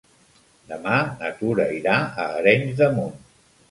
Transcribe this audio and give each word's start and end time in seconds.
Demà 0.71 0.95
na 1.21 1.31
Tura 1.43 1.69
irà 1.83 2.01
a 2.09 2.29
Arenys 2.43 2.77
de 2.85 2.93
Munt. 3.01 3.19